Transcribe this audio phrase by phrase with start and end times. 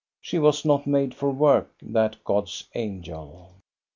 [0.19, 3.51] She was not made for work, that God's angel.